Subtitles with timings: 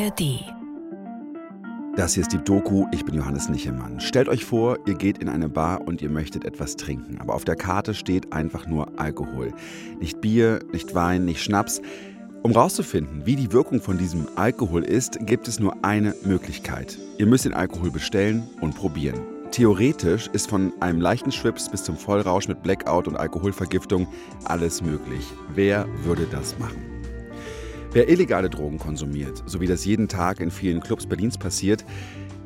[0.00, 0.44] ARD.
[1.96, 4.00] Das hier ist die Doku, ich bin Johannes Nichelmann.
[4.00, 7.44] Stellt euch vor, ihr geht in eine Bar und ihr möchtet etwas trinken, aber auf
[7.44, 9.52] der Karte steht einfach nur Alkohol.
[9.98, 11.82] Nicht Bier, nicht Wein, nicht Schnaps.
[12.42, 16.96] Um rauszufinden, wie die Wirkung von diesem Alkohol ist, gibt es nur eine Möglichkeit.
[17.18, 19.20] Ihr müsst den Alkohol bestellen und probieren.
[19.50, 24.06] Theoretisch ist von einem leichten Schwips bis zum Vollrausch mit Blackout und Alkoholvergiftung
[24.44, 25.26] alles möglich.
[25.54, 26.99] Wer würde das machen?
[27.92, 31.84] Wer illegale Drogen konsumiert, so wie das jeden Tag in vielen Clubs Berlins passiert,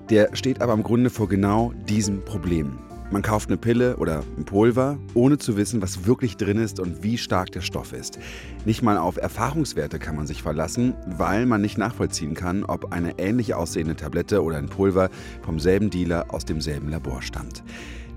[0.09, 2.79] der steht aber im Grunde vor genau diesem Problem.
[3.11, 7.03] Man kauft eine Pille oder ein Pulver, ohne zu wissen, was wirklich drin ist und
[7.03, 8.19] wie stark der Stoff ist.
[8.65, 13.19] Nicht mal auf Erfahrungswerte kann man sich verlassen, weil man nicht nachvollziehen kann, ob eine
[13.19, 15.11] ähnlich aussehende Tablette oder ein Pulver
[15.43, 17.63] vom selben Dealer aus demselben Labor stammt.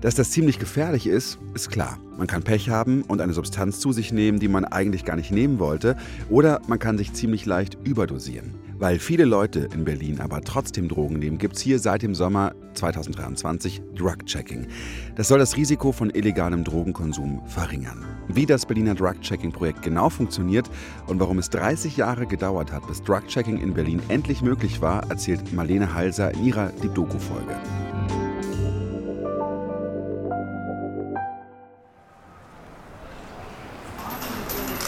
[0.00, 1.98] Dass das ziemlich gefährlich ist, ist klar.
[2.16, 5.32] Man kann Pech haben und eine Substanz zu sich nehmen, die man eigentlich gar nicht
[5.32, 5.96] nehmen wollte,
[6.28, 8.54] oder man kann sich ziemlich leicht überdosieren.
[8.78, 12.54] Weil viele Leute in Berlin aber trotzdem Drogen nehmen, gibt es hier seit dem Sommer
[12.74, 14.68] 2023 Drug-Checking.
[15.16, 18.04] Das soll das Risiko von illegalem Drogenkonsum verringern.
[18.28, 20.70] Wie das Berliner Drug-Checking-Projekt genau funktioniert
[21.08, 25.52] und warum es 30 Jahre gedauert hat, bis Drug-Checking in Berlin endlich möglich war, erzählt
[25.52, 27.56] Marlene Halser in ihrer Die Doku-Folge.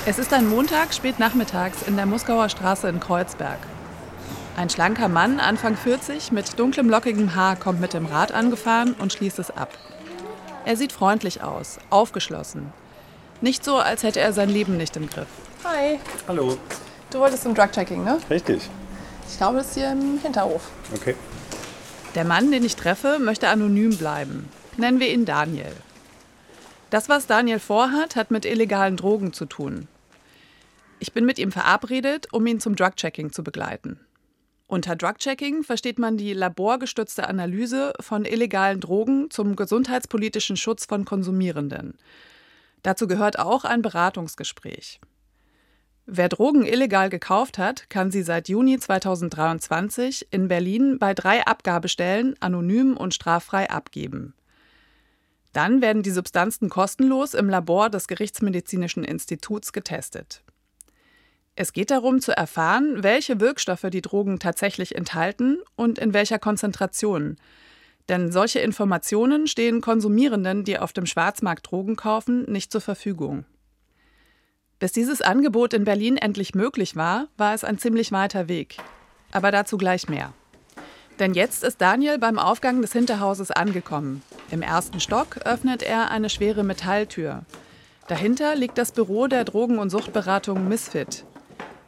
[0.06, 3.58] Es ist ein Montag spät nachmittags in der Muskauer Straße in Kreuzberg.
[4.56, 9.12] Ein schlanker Mann, Anfang 40, mit dunklem lockigem Haar, kommt mit dem Rad angefahren und
[9.12, 9.76] schließt es ab.
[10.64, 12.72] Er sieht freundlich aus, aufgeschlossen.
[13.40, 15.28] Nicht so, als hätte er sein Leben nicht im Griff.
[15.64, 16.56] Hi, Hallo.
[17.10, 18.18] du wolltest zum Drug-Checking, ne?
[18.30, 18.62] Richtig.
[19.28, 20.62] Ich glaube, das ist hier im Hinterhof.
[20.94, 21.14] Okay.
[22.14, 24.48] Der Mann, den ich treffe, möchte anonym bleiben.
[24.76, 25.72] Nennen wir ihn Daniel.
[26.91, 29.86] Das, was Daniel vorhat, hat mit illegalen Drogen zu tun.
[30.98, 34.00] Ich bin mit ihm verabredet, um ihn zum Drug-Checking zu begleiten.
[34.66, 41.94] Unter Drug-Checking versteht man die laborgestützte Analyse von illegalen Drogen zum gesundheitspolitischen Schutz von Konsumierenden.
[42.82, 45.00] Dazu gehört auch ein Beratungsgespräch.
[46.06, 52.34] Wer Drogen illegal gekauft hat, kann sie seit Juni 2023 in Berlin bei drei Abgabestellen
[52.41, 54.34] anonym und straffrei abgeben.
[55.53, 60.43] Dann werden die Substanzen kostenlos im Labor des Gerichtsmedizinischen Instituts getestet.
[61.56, 67.37] Es geht darum zu erfahren, welche Wirkstoffe die Drogen tatsächlich enthalten und in welcher Konzentration.
[68.09, 73.44] Denn solche Informationen stehen Konsumierenden, die auf dem Schwarzmarkt Drogen kaufen, nicht zur Verfügung.
[74.78, 78.78] Bis dieses Angebot in Berlin endlich möglich war, war es ein ziemlich weiter Weg.
[79.31, 80.32] Aber dazu gleich mehr.
[81.20, 84.22] Denn jetzt ist Daniel beim Aufgang des Hinterhauses angekommen.
[84.50, 87.42] Im ersten Stock öffnet er eine schwere Metalltür.
[88.08, 91.26] Dahinter liegt das Büro der Drogen- und Suchtberatung Misfit.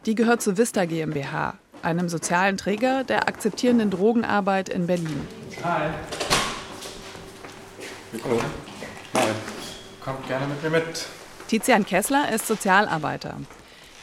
[0.04, 5.26] Die gehört zu Vista GmbH, einem sozialen Träger der akzeptierenden Drogenarbeit in Berlin.
[5.64, 5.88] Hi.
[8.22, 8.40] Hallo.
[9.14, 9.28] Hi.
[10.04, 11.06] Kommt gerne mit mir mit.
[11.48, 13.36] Tizian Kessler ist Sozialarbeiter.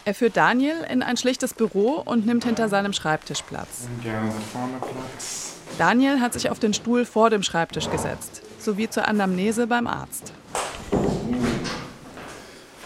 [0.10, 3.88] Er führt Daniel in ein schlichtes Büro und nimmt hinter seinem Schreibtisch Platz.
[4.02, 5.58] Gerne so vorne Platz.
[5.78, 10.34] Daniel hat sich auf den Stuhl vor dem Schreibtisch gesetzt, sowie zur Anamnese beim Arzt.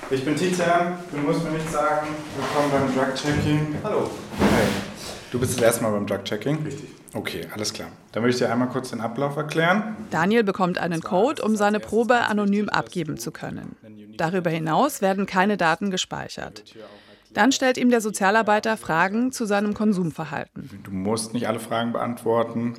[0.09, 2.07] Ich bin Tizian, du musst mir nichts sagen.
[2.35, 3.77] Willkommen beim Drug-Checking.
[3.85, 4.09] Hallo.
[4.41, 4.63] Hi.
[5.31, 6.61] Du bist das erste Mal beim Drug-Checking?
[6.65, 6.89] Richtig.
[7.13, 7.87] Okay, alles klar.
[8.11, 9.95] Dann möchte ich dir einmal kurz den Ablauf erklären.
[10.09, 13.77] Daniel bekommt einen Code, um seine Probe anonym abgeben zu können.
[14.17, 16.65] Darüber hinaus werden keine Daten gespeichert.
[17.33, 20.69] Dann stellt ihm der Sozialarbeiter Fragen zu seinem Konsumverhalten.
[20.83, 22.75] Du musst nicht alle Fragen beantworten.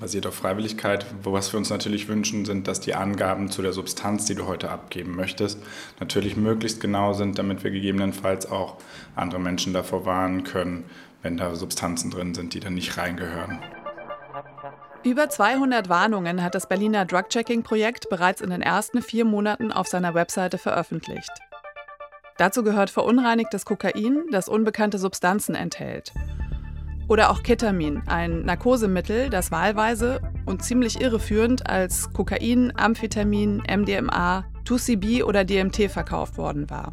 [0.00, 1.06] Basiert auf Freiwilligkeit.
[1.22, 4.70] Was wir uns natürlich wünschen, sind, dass die Angaben zu der Substanz, die du heute
[4.70, 5.60] abgeben möchtest,
[6.00, 8.78] natürlich möglichst genau sind, damit wir gegebenenfalls auch
[9.14, 10.84] andere Menschen davor warnen können,
[11.22, 13.60] wenn da Substanzen drin sind, die dann nicht reingehören.
[15.04, 20.14] Über 200 Warnungen hat das Berliner Drug-Checking-Projekt bereits in den ersten vier Monaten auf seiner
[20.14, 21.30] Webseite veröffentlicht.
[22.36, 26.12] Dazu gehört verunreinigtes Kokain, das unbekannte Substanzen enthält.
[27.06, 35.22] Oder auch Ketamin, ein Narkosemittel, das wahlweise und ziemlich irreführend als Kokain, Amphetamin, MDMA, 2CB
[35.22, 36.92] oder DMT verkauft worden war.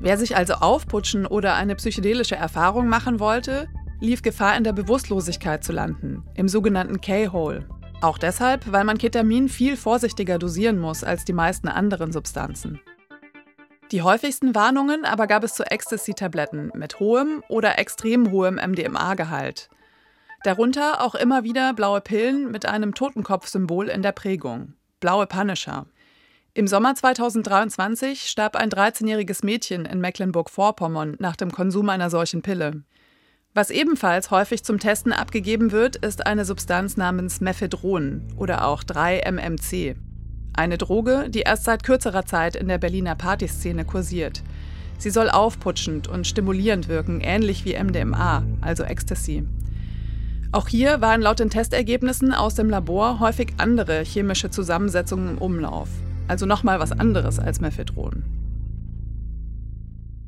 [0.00, 3.68] Wer sich also aufputschen oder eine psychedelische Erfahrung machen wollte,
[4.00, 7.64] lief Gefahr in der Bewusstlosigkeit zu landen, im sogenannten K-Hole.
[8.02, 12.78] Auch deshalb, weil man Ketamin viel vorsichtiger dosieren muss als die meisten anderen Substanzen.
[13.92, 19.68] Die häufigsten Warnungen aber gab es zu Ecstasy-Tabletten mit hohem oder extrem hohem MDMA-Gehalt.
[20.42, 24.74] Darunter auch immer wieder blaue Pillen mit einem Totenkopf-Symbol in der Prägung.
[24.98, 25.86] Blaue Punisher.
[26.52, 32.82] Im Sommer 2023 starb ein 13-jähriges Mädchen in Mecklenburg-Vorpommern nach dem Konsum einer solchen Pille.
[33.54, 39.96] Was ebenfalls häufig zum Testen abgegeben wird, ist eine Substanz namens Mephedron oder auch 3-MMC.
[40.56, 44.42] Eine Droge, die erst seit kürzerer Zeit in der Berliner Partyszene kursiert.
[44.98, 49.46] Sie soll aufputschend und stimulierend wirken, ähnlich wie MDMA, also Ecstasy.
[50.52, 55.88] Auch hier waren laut den Testergebnissen aus dem Labor häufig andere chemische Zusammensetzungen im Umlauf.
[56.28, 58.24] Also nochmal was anderes als Mephedron.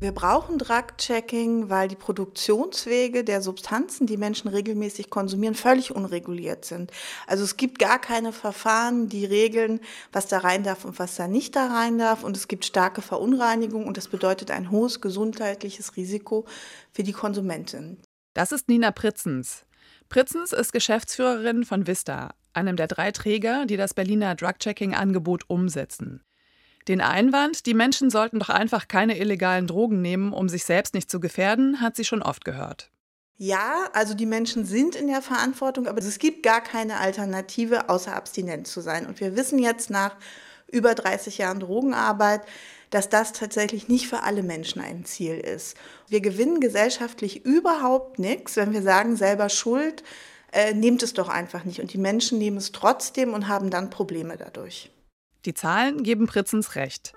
[0.01, 6.91] Wir brauchen Drug-Checking, weil die Produktionswege der Substanzen, die Menschen regelmäßig konsumieren, völlig unreguliert sind.
[7.27, 9.81] Also es gibt gar keine Verfahren, die regeln,
[10.13, 12.23] was da rein darf und was da nicht da rein darf.
[12.23, 16.45] Und es gibt starke Verunreinigung und das bedeutet ein hohes gesundheitliches Risiko
[16.93, 17.97] für die Konsumentin.
[18.33, 19.65] Das ist Nina Pritzens.
[20.07, 26.23] Pritzens ist Geschäftsführerin von Vista, einem der drei Träger, die das Berliner Drug-Checking-Angebot umsetzen.
[26.89, 31.11] Den Einwand, die Menschen sollten doch einfach keine illegalen Drogen nehmen, um sich selbst nicht
[31.11, 32.89] zu gefährden, hat sie schon oft gehört.
[33.37, 38.15] Ja, also die Menschen sind in der Verantwortung, aber es gibt gar keine Alternative, außer
[38.15, 39.05] abstinent zu sein.
[39.05, 40.15] Und wir wissen jetzt nach
[40.67, 42.41] über 30 Jahren Drogenarbeit,
[42.89, 45.77] dass das tatsächlich nicht für alle Menschen ein Ziel ist.
[46.07, 50.03] Wir gewinnen gesellschaftlich überhaupt nichts, wenn wir sagen, selber Schuld,
[50.51, 51.81] äh, nehmt es doch einfach nicht.
[51.81, 54.89] Und die Menschen nehmen es trotzdem und haben dann Probleme dadurch.
[55.45, 57.13] Die Zahlen geben Pritzens recht.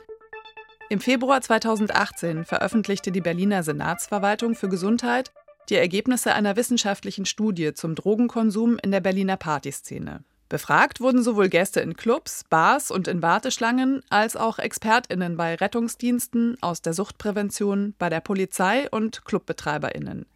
[0.90, 5.32] Im Februar 2018 veröffentlichte die Berliner Senatsverwaltung für Gesundheit
[5.68, 10.22] die Ergebnisse einer wissenschaftlichen Studie zum Drogenkonsum in der Berliner Partyszene.
[10.48, 16.58] Befragt wurden sowohl Gäste in Clubs, Bars und in Warteschlangen als auch Expertinnen bei Rettungsdiensten
[16.60, 20.26] aus der Suchtprävention, bei der Polizei und Clubbetreiberinnen.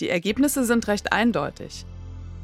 [0.00, 1.86] Die Ergebnisse sind recht eindeutig.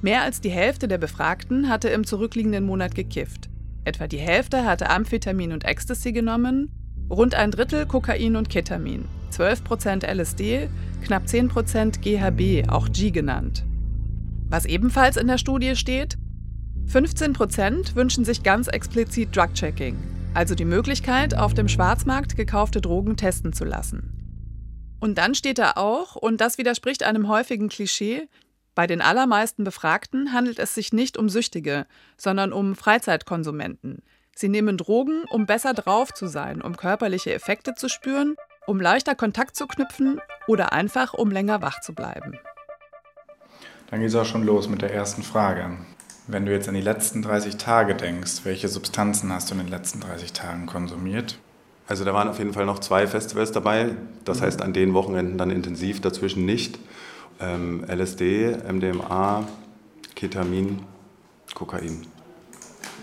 [0.00, 3.48] Mehr als die Hälfte der Befragten hatte im zurückliegenden Monat gekifft.
[3.86, 6.72] Etwa die Hälfte hatte Amphetamin und Ecstasy genommen,
[7.08, 10.68] rund ein Drittel Kokain und Ketamin, 12% LSD,
[11.04, 13.64] knapp 10% GHB, auch G genannt.
[14.48, 16.18] Was ebenfalls in der Studie steht,
[16.88, 19.96] 15% wünschen sich ganz explizit Drug-Checking,
[20.34, 24.96] also die Möglichkeit, auf dem Schwarzmarkt gekaufte Drogen testen zu lassen.
[24.98, 28.28] Und dann steht da auch, und das widerspricht einem häufigen Klischee,
[28.76, 31.86] bei den allermeisten Befragten handelt es sich nicht um Süchtige,
[32.18, 34.02] sondern um Freizeitkonsumenten.
[34.34, 38.36] Sie nehmen Drogen, um besser drauf zu sein, um körperliche Effekte zu spüren,
[38.66, 42.38] um leichter Kontakt zu knüpfen oder einfach um länger wach zu bleiben.
[43.88, 45.70] Dann geht es auch schon los mit der ersten Frage.
[46.26, 49.68] Wenn du jetzt an die letzten 30 Tage denkst, welche Substanzen hast du in den
[49.68, 51.38] letzten 30 Tagen konsumiert?
[51.88, 53.92] Also da waren auf jeden Fall noch zwei Festivals dabei,
[54.26, 56.78] das heißt an den Wochenenden dann intensiv, dazwischen nicht
[57.40, 59.46] ähm, LSD, MDMA,
[60.14, 60.80] Ketamin,
[61.54, 62.06] Kokain.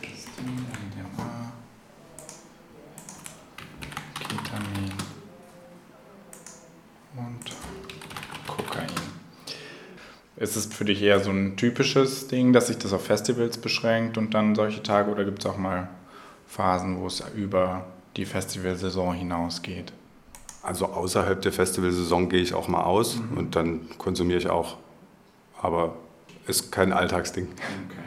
[0.01, 1.51] LSD, MDMA,
[4.19, 4.91] Ketamin
[7.15, 7.51] und
[8.47, 8.87] Kokain.
[10.37, 14.17] Ist es für dich eher so ein typisches Ding, dass sich das auf Festivals beschränkt
[14.17, 15.89] und dann solche Tage oder gibt es auch mal
[16.47, 17.85] Phasen, wo es über
[18.17, 19.93] die Festivalsaison hinausgeht?
[20.63, 23.37] Also außerhalb der Festivalsaison gehe ich auch mal aus mhm.
[23.37, 24.77] und dann konsumiere ich auch.
[25.61, 25.97] Aber
[26.47, 27.47] ist kein Alltagsding.
[27.47, 27.97] Okay.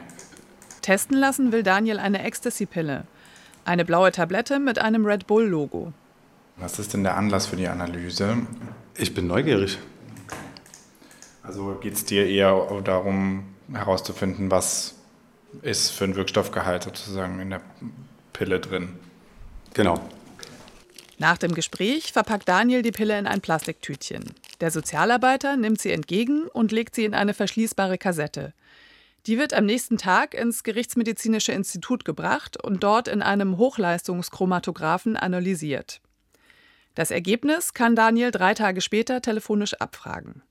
[0.81, 3.05] Testen lassen will Daniel eine Ecstasy-Pille.
[3.63, 5.93] Eine blaue Tablette mit einem Red Bull-Logo.
[6.57, 8.37] Was ist denn der Anlass für die Analyse?
[8.95, 9.77] Ich bin neugierig.
[11.43, 14.95] Also geht es dir eher darum, herauszufinden, was
[15.61, 17.61] ist für ein Wirkstoffgehalt sozusagen in der
[18.33, 18.93] Pille drin?
[19.73, 19.99] Genau.
[21.19, 24.23] Nach dem Gespräch verpackt Daniel die Pille in ein Plastiktütchen.
[24.61, 28.53] Der Sozialarbeiter nimmt sie entgegen und legt sie in eine verschließbare Kassette.
[29.25, 36.01] Die wird am nächsten Tag ins Gerichtsmedizinische Institut gebracht und dort in einem Hochleistungschromatographen analysiert.
[36.93, 40.43] Das Ergebnis kann Daniel drei Tage später telefonisch abfragen.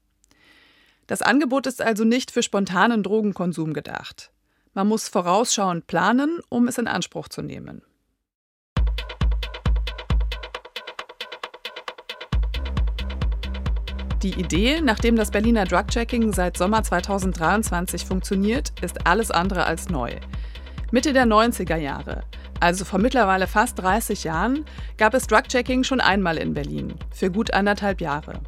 [1.06, 4.30] Das Angebot ist also nicht für spontanen Drogenkonsum gedacht.
[4.74, 7.82] Man muss vorausschauend planen, um es in Anspruch zu nehmen.
[14.26, 20.16] Die Idee, nachdem das Berliner Drug-Checking seit Sommer 2023 funktioniert, ist alles andere als neu.
[20.90, 22.24] Mitte der 90er Jahre,
[22.58, 24.64] also vor mittlerweile fast 30 Jahren,
[24.98, 28.40] gab es Drug-Checking schon einmal in Berlin, für gut anderthalb Jahre.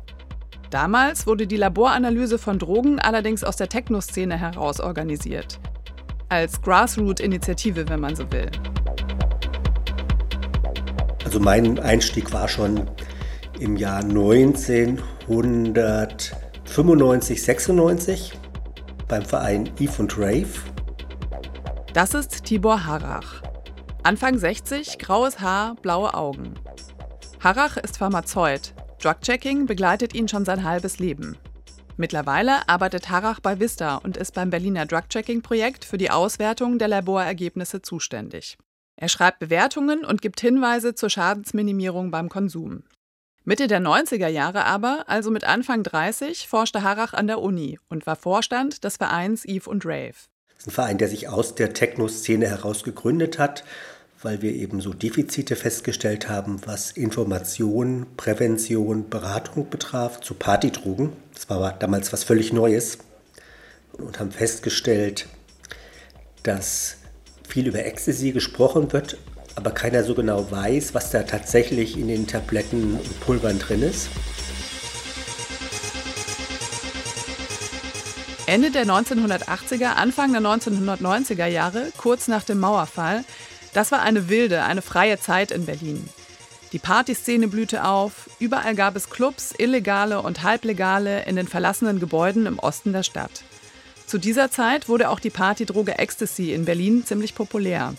[0.70, 5.60] Damals wurde die Laboranalyse von Drogen allerdings aus der Techno-Szene heraus organisiert.
[6.28, 8.50] Als Grassroot-Initiative, wenn man so will.
[11.24, 12.90] Also mein Einstieg war schon
[13.60, 14.02] im Jahr
[15.28, 18.32] 1995, 96
[19.08, 20.48] beim Verein Eve und Rave.
[21.92, 23.42] Das ist Tibor Harrach.
[24.02, 26.54] Anfang 60, graues Haar, blaue Augen.
[27.40, 28.72] Harrach ist Pharmazeut.
[29.02, 31.36] Drugchecking begleitet ihn schon sein halbes Leben.
[31.98, 37.82] Mittlerweile arbeitet Harrach bei Vista und ist beim Berliner Drug-Checking-Projekt für die Auswertung der Laborergebnisse
[37.82, 38.56] zuständig.
[38.96, 42.84] Er schreibt Bewertungen und gibt Hinweise zur Schadensminimierung beim Konsum.
[43.48, 48.06] Mitte der 90er Jahre aber, also mit Anfang 30, forschte Harrach an der Uni und
[48.06, 50.12] war Vorstand des Vereins Eve und Rave.
[50.48, 53.64] Das ist ein Verein, der sich aus der Techno-Szene heraus gegründet hat,
[54.20, 61.14] weil wir eben so Defizite festgestellt haben, was Information, Prävention, Beratung betraf zu Partydrogen.
[61.32, 62.98] Das war damals was völlig Neues.
[63.92, 65.26] Und haben festgestellt,
[66.42, 66.98] dass
[67.48, 69.16] viel über Ecstasy gesprochen wird,
[69.58, 74.08] aber keiner so genau weiß, was da tatsächlich in den Tabletten und Pulvern drin ist.
[78.46, 83.24] Ende der 1980er, Anfang der 1990er Jahre, kurz nach dem Mauerfall,
[83.74, 86.08] das war eine wilde, eine freie Zeit in Berlin.
[86.72, 92.46] Die Partyszene blühte auf, überall gab es Clubs, illegale und halblegale in den verlassenen Gebäuden
[92.46, 93.42] im Osten der Stadt.
[94.06, 97.94] Zu dieser Zeit wurde auch die Partydroge Ecstasy in Berlin ziemlich populär.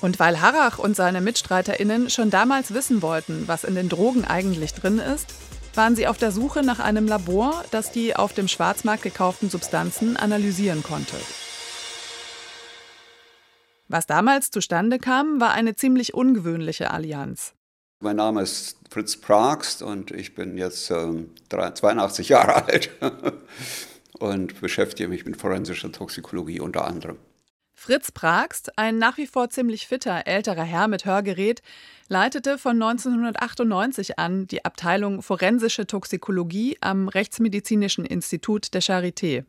[0.00, 4.74] Und weil Harrach und seine MitstreiterInnen schon damals wissen wollten, was in den Drogen eigentlich
[4.74, 5.34] drin ist,
[5.74, 10.16] waren sie auf der Suche nach einem Labor, das die auf dem Schwarzmarkt gekauften Substanzen
[10.16, 11.16] analysieren konnte.
[13.88, 17.54] Was damals zustande kam, war eine ziemlich ungewöhnliche Allianz.
[18.00, 22.90] Mein Name ist Fritz Pragst und ich bin jetzt ähm, 82 Jahre alt
[24.18, 27.16] und beschäftige mich mit forensischer Toxikologie unter anderem.
[27.88, 31.62] Fritz Pragst, ein nach wie vor ziemlich fitter älterer Herr mit Hörgerät,
[32.08, 39.46] leitete von 1998 an die Abteilung Forensische Toxikologie am Rechtsmedizinischen Institut der Charité.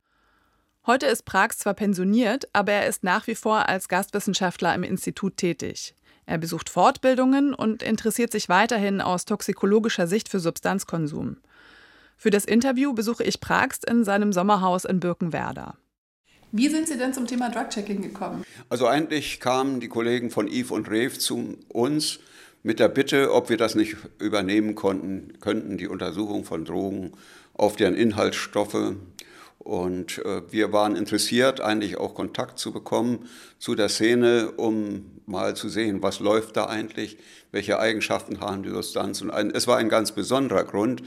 [0.88, 5.36] Heute ist Pragst zwar pensioniert, aber er ist nach wie vor als Gastwissenschaftler im Institut
[5.36, 5.94] tätig.
[6.26, 11.36] Er besucht Fortbildungen und interessiert sich weiterhin aus toxikologischer Sicht für Substanzkonsum.
[12.16, 15.76] Für das Interview besuche ich Pragst in seinem Sommerhaus in Birkenwerder.
[16.52, 18.44] Wie sind Sie denn zum Thema Drug-Checking gekommen?
[18.70, 22.20] Also eigentlich kamen die Kollegen von Eve und Rev zu uns
[22.64, 27.12] mit der Bitte, ob wir das nicht übernehmen konnten, könnten, die Untersuchung von Drogen
[27.54, 28.96] auf deren Inhaltsstoffe.
[29.60, 33.30] Und äh, wir waren interessiert, eigentlich auch Kontakt zu bekommen
[33.60, 37.18] zu der Szene, um mal zu sehen, was läuft da eigentlich,
[37.52, 39.30] welche Eigenschaften haben die Substanzen.
[39.30, 41.04] Ein, es war ein ganz besonderer Grund,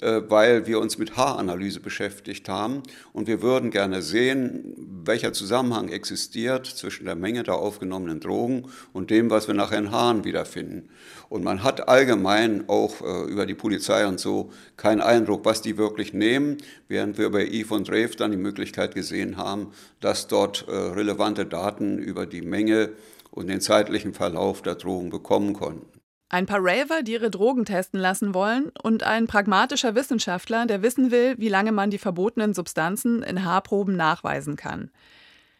[0.00, 4.74] weil wir uns mit Haaranalyse beschäftigt haben und wir würden gerne sehen,
[5.04, 9.90] welcher Zusammenhang existiert zwischen der Menge der aufgenommenen Drogen und dem, was wir nachher in
[9.90, 10.88] Haaren wiederfinden.
[11.28, 15.76] Und man hat allgemein auch äh, über die Polizei und so keinen Eindruck, was die
[15.76, 20.66] wirklich nehmen, während wir bei Eve und Rave dann die Möglichkeit gesehen haben, dass dort
[20.68, 22.90] äh, relevante Daten über die Menge
[23.30, 25.97] und den zeitlichen Verlauf der Drogen bekommen konnten.
[26.30, 31.10] Ein paar Raver, die ihre Drogen testen lassen wollen, und ein pragmatischer Wissenschaftler, der wissen
[31.10, 34.90] will, wie lange man die verbotenen Substanzen in Haarproben nachweisen kann.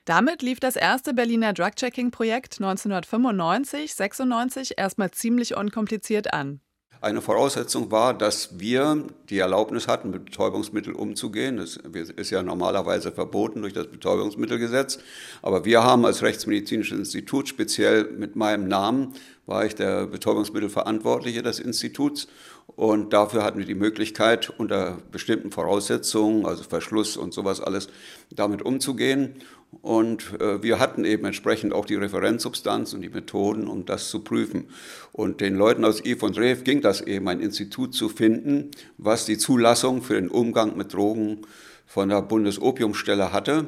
[0.04, 6.60] Damit lief das erste Berliner Drug-Checking-Projekt 1995-96 erstmal ziemlich unkompliziert an.
[7.00, 11.56] Eine Voraussetzung war, dass wir die Erlaubnis hatten, mit Betäubungsmitteln umzugehen.
[11.56, 14.98] Das ist ja normalerweise verboten durch das Betäubungsmittelgesetz.
[15.40, 19.14] Aber wir haben als Rechtsmedizinisches Institut, speziell mit meinem Namen,
[19.46, 22.26] war ich der Betäubungsmittelverantwortliche des Instituts.
[22.66, 27.88] Und dafür hatten wir die Möglichkeit, unter bestimmten Voraussetzungen, also Verschluss und sowas alles,
[28.30, 29.36] damit umzugehen.
[29.82, 34.20] Und äh, wir hatten eben entsprechend auch die Referenzsubstanz und die Methoden, um das zu
[34.20, 34.68] prüfen.
[35.12, 39.26] Und den Leuten aus IF und REF ging das eben, ein Institut zu finden, was
[39.26, 41.42] die Zulassung für den Umgang mit Drogen
[41.86, 43.66] von der Bundesopiumstelle hatte.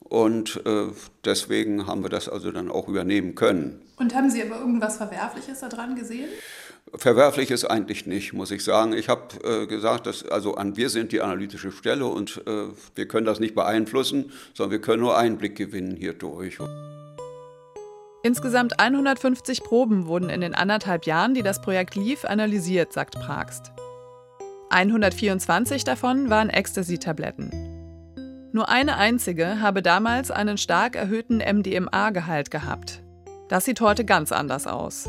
[0.00, 0.86] Und äh,
[1.24, 3.80] deswegen haben wir das also dann auch übernehmen können.
[3.96, 6.28] Und haben Sie aber irgendwas Verwerfliches daran gesehen?
[6.94, 8.92] Verwerflich ist eigentlich nicht, muss ich sagen.
[8.92, 13.08] Ich habe äh, gesagt, dass also an wir sind die analytische Stelle und äh, wir
[13.08, 16.58] können das nicht beeinflussen, sondern wir können nur Einblick gewinnen hierdurch.
[18.22, 23.72] Insgesamt 150 Proben wurden in den anderthalb Jahren, die das Projekt lief, analysiert, sagt Pragst.
[24.70, 27.50] 124 davon waren Ecstasy-Tabletten.
[28.52, 33.02] Nur eine einzige habe damals einen stark erhöhten MDMA-Gehalt gehabt.
[33.48, 35.08] Das sieht heute ganz anders aus.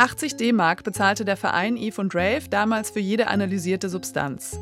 [0.00, 4.58] 80 D-Mark bezahlte der Verein Eve und Rave damals für jede analysierte Substanz.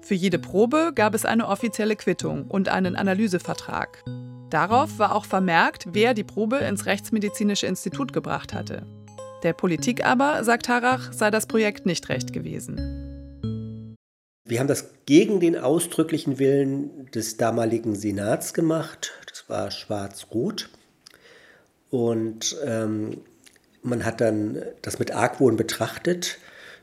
[0.00, 4.02] Für jede Probe gab es eine offizielle Quittung und einen Analysevertrag.
[4.48, 8.86] Darauf war auch vermerkt, wer die Probe ins Rechtsmedizinische Institut gebracht hatte.
[9.42, 13.94] Der Politik aber, sagt Harrach, sei das Projekt nicht recht gewesen.
[14.46, 19.12] Wir haben das gegen den ausdrücklichen Willen des damaligen Senats gemacht.
[19.26, 20.70] Das war schwarz-rot.
[21.90, 23.18] Und ähm,
[23.86, 26.38] man hat dann das mit Argwohn betrachtet.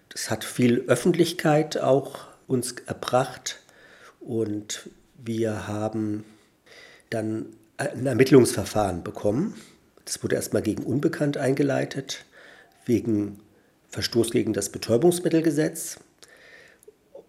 [0.09, 3.59] Das hat viel Öffentlichkeit auch uns erbracht
[4.19, 4.89] und
[5.23, 6.23] wir haben
[7.09, 9.55] dann ein Ermittlungsverfahren bekommen.
[10.05, 12.25] Das wurde erstmal gegen Unbekannt eingeleitet,
[12.85, 13.39] wegen
[13.89, 15.99] Verstoß gegen das Betäubungsmittelgesetz.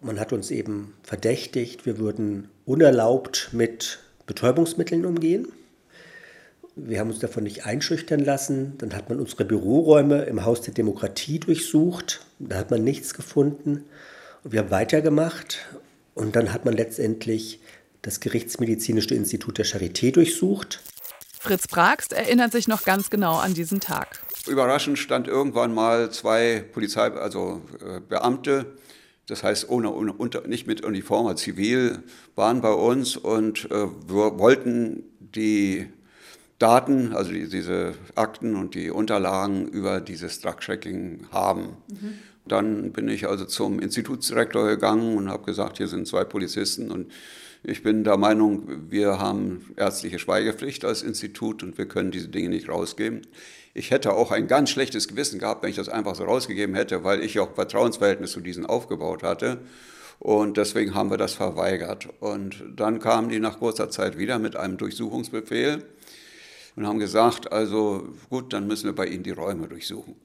[0.01, 5.47] Man hat uns eben verdächtigt, wir würden unerlaubt mit Betäubungsmitteln umgehen.
[6.75, 8.77] Wir haben uns davon nicht einschüchtern lassen.
[8.77, 12.25] Dann hat man unsere Büroräume im Haus der Demokratie durchsucht.
[12.39, 13.85] Da hat man nichts gefunden.
[14.43, 15.59] Und wir haben weitergemacht.
[16.15, 17.61] Und dann hat man letztendlich
[18.01, 20.81] das Gerichtsmedizinische Institut der Charité durchsucht.
[21.39, 24.19] Fritz Bragst erinnert sich noch ganz genau an diesen Tag.
[24.47, 28.65] Überraschend stand irgendwann mal zwei Polizei, also äh, Beamte,
[29.27, 32.03] das heißt ohne, ohne unter, nicht mit Uniform, aber zivil,
[32.35, 35.87] waren bei uns und äh, wir wollten die
[36.59, 41.77] Daten, also die, diese Akten und die Unterlagen über dieses Drug-Checking haben.
[41.89, 42.13] Mhm.
[42.47, 47.11] Dann bin ich also zum Institutsdirektor gegangen und habe gesagt, hier sind zwei Polizisten und
[47.63, 52.49] ich bin der Meinung, wir haben ärztliche Schweigepflicht als Institut und wir können diese Dinge
[52.49, 53.23] nicht rausgeben.
[53.73, 57.03] Ich hätte auch ein ganz schlechtes Gewissen gehabt, wenn ich das einfach so rausgegeben hätte,
[57.03, 59.61] weil ich auch Vertrauensverhältnis zu diesen aufgebaut hatte.
[60.19, 62.07] Und deswegen haben wir das verweigert.
[62.19, 65.83] Und dann kamen die nach kurzer Zeit wieder mit einem Durchsuchungsbefehl
[66.75, 70.15] und haben gesagt, also gut, dann müssen wir bei Ihnen die Räume durchsuchen.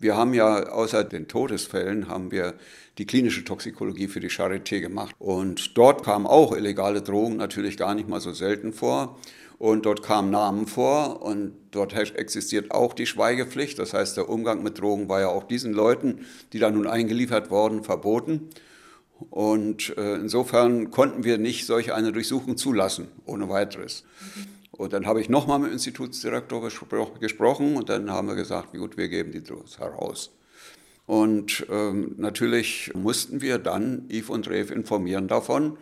[0.00, 2.54] Wir haben ja außer den Todesfällen haben wir
[2.98, 5.14] die klinische Toxikologie für die Charité gemacht.
[5.18, 9.18] Und dort kamen auch illegale Drogen natürlich gar nicht mal so selten vor.
[9.58, 13.76] Und dort kamen Namen vor und dort existiert auch die Schweigepflicht.
[13.80, 17.50] Das heißt, der Umgang mit Drogen war ja auch diesen Leuten, die da nun eingeliefert
[17.50, 18.50] wurden, verboten.
[19.30, 24.04] Und äh, insofern konnten wir nicht solch eine Durchsuchung zulassen, ohne weiteres.
[24.78, 26.66] Und dann habe ich nochmal mit dem Institutsdirektor
[27.20, 30.30] gesprochen und dann haben wir gesagt, gut, wir geben die Dose heraus.
[31.04, 35.76] Und ähm, natürlich mussten wir dann Yves und Rev informieren davon,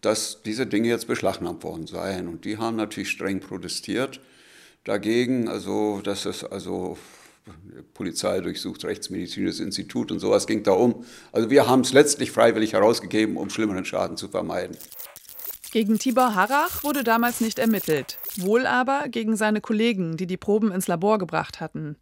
[0.00, 2.28] dass diese Dinge jetzt beschlagnahmt worden seien.
[2.28, 4.20] Und die haben natürlich streng protestiert
[4.84, 6.96] dagegen, also dass es also
[7.94, 11.04] Polizei durchsucht, Rechtsmedizinisches Institut und sowas ging da um.
[11.32, 14.76] Also wir haben es letztlich freiwillig herausgegeben, um schlimmeren Schaden zu vermeiden.
[15.72, 20.72] Gegen Tibor Harrach wurde damals nicht ermittelt, wohl aber gegen seine Kollegen, die die Proben
[20.72, 21.96] ins Labor gebracht hatten.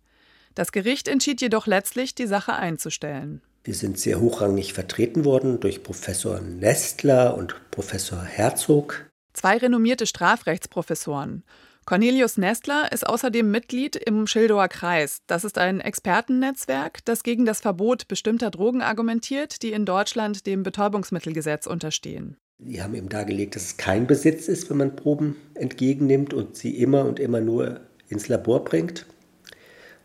[0.54, 3.42] Das Gericht entschied jedoch letztlich, die Sache einzustellen.
[3.64, 9.10] Wir sind sehr hochrangig vertreten worden durch Professor Nestler und Professor Herzog.
[9.32, 11.44] Zwei renommierte Strafrechtsprofessoren.
[11.86, 15.22] Cornelius Nestler ist außerdem Mitglied im Schildower Kreis.
[15.26, 20.62] Das ist ein Expertennetzwerk, das gegen das Verbot bestimmter Drogen argumentiert, die in Deutschland dem
[20.62, 22.38] Betäubungsmittelgesetz unterstehen.
[22.66, 26.78] Die haben eben dargelegt, dass es kein Besitz ist, wenn man Proben entgegennimmt und sie
[26.78, 29.04] immer und immer nur ins Labor bringt.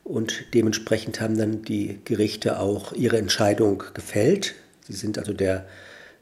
[0.03, 4.55] Und dementsprechend haben dann die Gerichte auch ihre Entscheidung gefällt.
[4.81, 5.67] Sie sind also der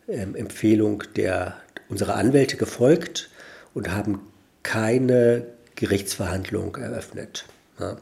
[0.08, 1.56] ähm, Empfehlung der,
[1.90, 3.30] unserer Anwälte gefolgt
[3.74, 4.20] und haben
[4.62, 7.46] keine Gerichtsverhandlung eröffnet.
[7.80, 7.98] Ja.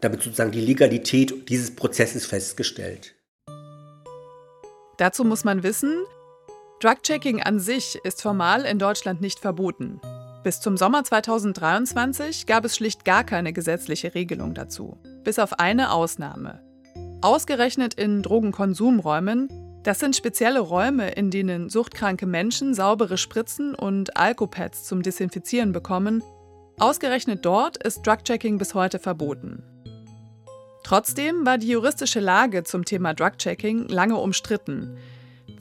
[0.00, 3.14] Damit sozusagen die Legalität dieses Prozesses festgestellt.
[4.98, 6.04] Dazu muss man wissen,
[6.82, 10.00] Drug-Checking an sich ist formal in Deutschland nicht verboten.
[10.42, 14.98] Bis zum Sommer 2023 gab es schlicht gar keine gesetzliche Regelung dazu.
[15.22, 16.60] Bis auf eine Ausnahme.
[17.20, 19.48] Ausgerechnet in Drogenkonsumräumen,
[19.84, 26.20] das sind spezielle Räume, in denen suchtkranke Menschen saubere Spritzen und Alkopads zum Desinfizieren bekommen.
[26.80, 29.62] Ausgerechnet dort ist Drug-Checking bis heute verboten.
[30.82, 34.98] Trotzdem war die juristische Lage zum Thema Drug-Checking lange umstritten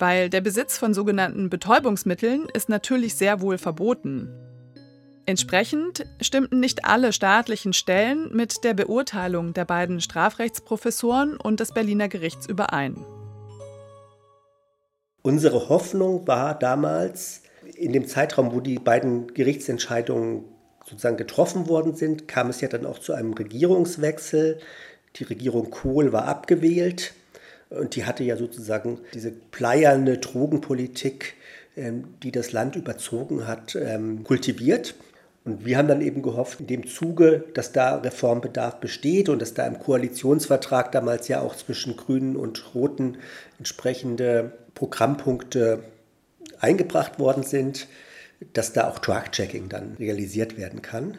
[0.02, 4.30] weil der Besitz von sogenannten Betäubungsmitteln ist natürlich sehr wohl verboten.
[5.28, 12.10] Entsprechend stimmten nicht alle staatlichen Stellen mit der Beurteilung der beiden Strafrechtsprofessoren und des Berliner
[12.10, 12.96] Gerichts überein.
[15.22, 17.44] Unsere Hoffnung war damals,
[17.78, 20.46] in dem Zeitraum, wo die beiden Gerichtsentscheidungen
[20.84, 24.60] sozusagen getroffen worden sind, kam es ja dann auch zu einem Regierungswechsel.
[25.18, 27.14] Die Regierung Kohl war abgewählt.
[27.72, 31.36] Und die hatte ja sozusagen diese pleierne Drogenpolitik,
[31.78, 34.94] ähm, die das Land überzogen hat, ähm, kultiviert.
[35.44, 39.56] Und wir haben dann eben gehofft, in dem Zuge, dass da Reformbedarf besteht und dass
[39.56, 43.18] da im Koalitionsvertrag damals ja auch zwischen Grünen und Roten
[43.58, 45.80] entsprechende Programmpunkte
[46.60, 47.88] eingebracht worden sind,
[48.54, 51.18] dass da auch Drug-Checking dann realisiert werden kann.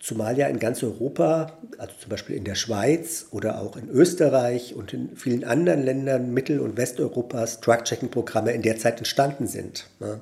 [0.00, 4.74] Zumal ja in ganz Europa, also zum Beispiel in der Schweiz oder auch in Österreich
[4.76, 9.88] und in vielen anderen Ländern Mittel- und Westeuropas Drug-Checking-Programme in der Zeit entstanden sind.
[9.98, 10.20] Ne?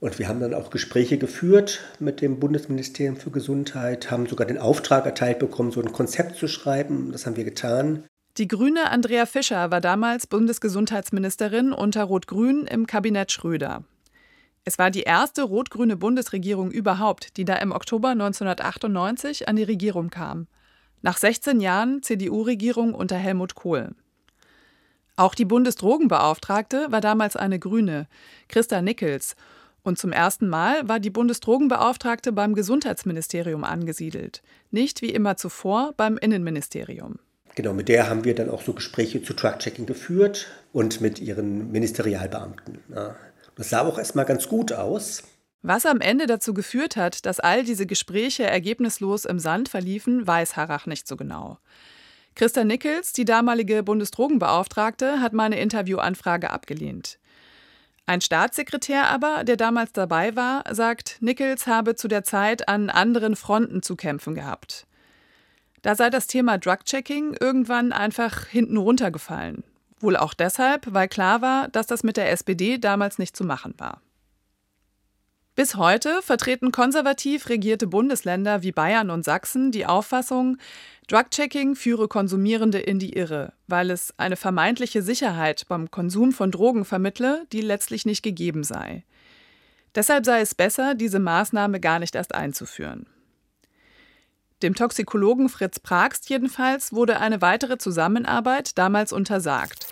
[0.00, 4.58] Und wir haben dann auch Gespräche geführt mit dem Bundesministerium für Gesundheit, haben sogar den
[4.58, 7.12] Auftrag erteilt bekommen, so ein Konzept zu schreiben.
[7.12, 8.04] Das haben wir getan.
[8.38, 13.84] Die grüne Andrea Fischer war damals Bundesgesundheitsministerin unter Rot-Grün im Kabinett Schröder.
[14.64, 20.10] Es war die erste rot-grüne Bundesregierung überhaupt, die da im Oktober 1998 an die Regierung
[20.10, 20.46] kam.
[21.00, 23.90] Nach 16 Jahren CDU-Regierung unter Helmut Kohl.
[25.16, 28.06] Auch die Bundesdrogenbeauftragte war damals eine Grüne,
[28.48, 29.34] Christa Nickels.
[29.82, 36.16] Und zum ersten Mal war die Bundesdrogenbeauftragte beim Gesundheitsministerium angesiedelt, nicht wie immer zuvor beim
[36.16, 37.18] Innenministerium.
[37.56, 41.72] Genau, mit der haben wir dann auch so Gespräche zu Truck-Checking geführt und mit ihren
[41.72, 42.78] Ministerialbeamten.
[43.56, 45.22] Das sah auch erstmal ganz gut aus.
[45.62, 50.56] Was am Ende dazu geführt hat, dass all diese Gespräche ergebnislos im Sand verliefen, weiß
[50.56, 51.58] Harrach nicht so genau.
[52.34, 57.18] Christa Nickels, die damalige Bundesdrogenbeauftragte, hat meine Interviewanfrage abgelehnt.
[58.06, 63.36] Ein Staatssekretär aber, der damals dabei war, sagt, Nickels habe zu der Zeit an anderen
[63.36, 64.86] Fronten zu kämpfen gehabt.
[65.82, 69.62] Da sei das Thema Drug-Checking irgendwann einfach hinten runtergefallen.
[70.02, 73.74] Wohl auch deshalb, weil klar war, dass das mit der SPD damals nicht zu machen
[73.78, 74.02] war.
[75.54, 80.56] Bis heute vertreten konservativ regierte Bundesländer wie Bayern und Sachsen die Auffassung,
[81.08, 86.86] Drug-Checking führe Konsumierende in die Irre, weil es eine vermeintliche Sicherheit beim Konsum von Drogen
[86.86, 89.04] vermittle, die letztlich nicht gegeben sei.
[89.94, 93.06] Deshalb sei es besser, diese Maßnahme gar nicht erst einzuführen.
[94.62, 99.88] Dem Toxikologen Fritz Pragst jedenfalls wurde eine weitere Zusammenarbeit damals untersagt.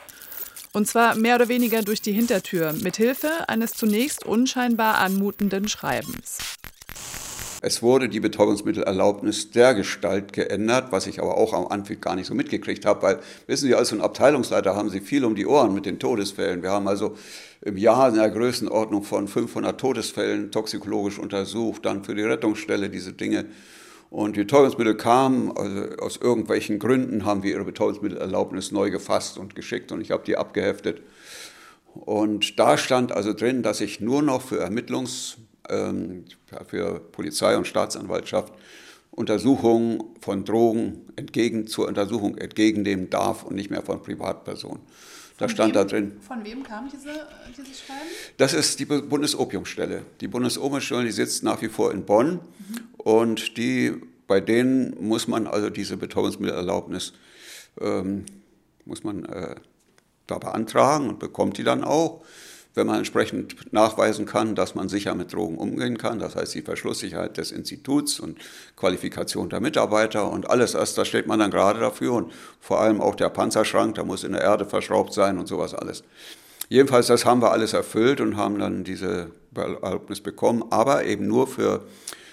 [0.72, 6.38] Und zwar mehr oder weniger durch die Hintertür, mit Hilfe eines zunächst unscheinbar anmutenden Schreibens.
[7.62, 12.26] Es wurde die Betäubungsmittelerlaubnis der Gestalt geändert, was ich aber auch am Anfang gar nicht
[12.26, 15.74] so mitgekriegt habe, weil, wissen Sie, als ein Abteilungsleiter haben Sie viel um die Ohren
[15.74, 16.62] mit den Todesfällen.
[16.62, 17.16] Wir haben also
[17.60, 23.12] im Jahr in der Größenordnung von 500 Todesfällen toxikologisch untersucht, dann für die Rettungsstelle diese
[23.12, 23.46] Dinge.
[24.10, 29.54] Und die Betäubungsmittel kamen, also aus irgendwelchen Gründen haben wir ihre Betäubungsmittelerlaubnis neu gefasst und
[29.54, 31.00] geschickt und ich habe die abgeheftet.
[31.94, 35.36] Und da stand also drin, dass ich nur noch für Ermittlungs-
[35.68, 36.24] ähm,
[36.66, 38.52] für Polizei und Staatsanwaltschaft
[39.12, 44.80] Untersuchungen von Drogen entgegen zur Untersuchung entgegennehmen darf und nicht mehr von Privatpersonen.
[45.40, 46.12] Da von stand wem, da drin.
[46.20, 47.26] Von wem kam diese,
[47.56, 48.00] dieses Schreiben?
[48.36, 50.04] Das ist die Bundesopiumstelle.
[50.20, 52.40] Die Bundesopiumstelle, die sitzt nach wie vor in Bonn mhm.
[52.98, 53.94] und die,
[54.26, 57.14] bei denen muss man also diese Betäubungsmittelerlaubnis
[57.80, 58.26] ähm,
[58.84, 59.54] muss man äh,
[60.26, 62.22] da beantragen und bekommt die dann auch
[62.74, 66.62] wenn man entsprechend nachweisen kann, dass man sicher mit Drogen umgehen kann, das heißt die
[66.62, 68.38] Verschlusssicherheit des Instituts und
[68.76, 73.00] Qualifikation der Mitarbeiter und alles das, da steht man dann gerade dafür und vor allem
[73.00, 76.04] auch der Panzerschrank, der muss in der Erde verschraubt sein und sowas alles.
[76.68, 81.48] Jedenfalls, das haben wir alles erfüllt und haben dann diese Erlaubnis bekommen, aber eben nur
[81.48, 81.84] für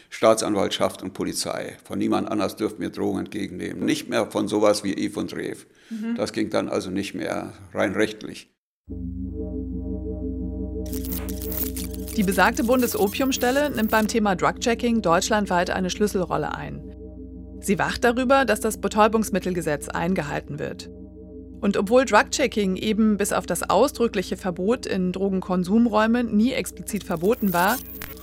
[0.10, 1.78] Staatsanwaltschaft und Polizei.
[1.84, 3.84] Von niemand anders dürften wir Drogen entgegennehmen.
[3.84, 5.66] Nicht mehr von sowas wie Eve und Rev.
[5.90, 6.16] Mhm.
[6.16, 8.50] Das ging dann also nicht mehr rein rechtlich.
[12.18, 16.82] Die besagte Bundesopiumstelle nimmt beim Thema Drugchecking deutschlandweit eine Schlüsselrolle ein.
[17.60, 20.90] Sie wacht darüber, dass das Betäubungsmittelgesetz eingehalten wird.
[21.62, 27.78] Und obwohl Drugchecking eben bis auf das ausdrückliche Verbot in Drogenkonsumräumen nie explizit verboten war,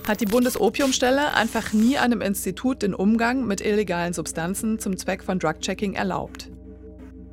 [0.05, 5.39] hat die Bundesopiumstelle einfach nie einem Institut den Umgang mit illegalen Substanzen zum Zweck von
[5.39, 6.51] Drugchecking erlaubt.